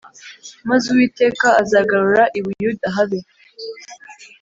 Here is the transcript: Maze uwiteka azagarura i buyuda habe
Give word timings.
Maze 0.69 0.85
uwiteka 0.93 1.47
azagarura 1.61 2.23
i 2.37 2.39
buyuda 2.43 2.87
habe 2.95 3.19